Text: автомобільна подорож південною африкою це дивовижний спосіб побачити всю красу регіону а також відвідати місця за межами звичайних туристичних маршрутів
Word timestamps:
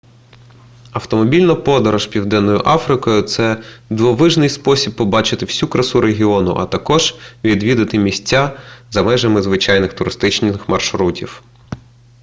автомобільна 0.91 1.55
подорож 1.55 2.07
південною 2.07 2.61
африкою 2.65 3.21
це 3.21 3.63
дивовижний 3.89 4.49
спосіб 4.49 4.95
побачити 4.95 5.45
всю 5.45 5.69
красу 5.69 6.01
регіону 6.01 6.55
а 6.57 6.65
також 6.65 7.15
відвідати 7.43 7.97
місця 7.99 8.59
за 8.91 9.03
межами 9.03 9.41
звичайних 9.41 9.93
туристичних 9.93 10.69
маршрутів 10.69 11.43